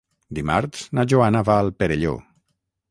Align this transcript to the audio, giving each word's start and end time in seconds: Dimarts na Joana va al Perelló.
Dimarts 0.37 0.87
na 0.99 1.05
Joana 1.13 1.45
va 1.51 1.59
al 1.67 1.71
Perelló. 1.83 2.17